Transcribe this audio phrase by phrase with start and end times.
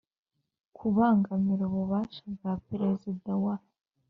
[0.77, 3.55] Kubangamira ububasha bwa Perezida wa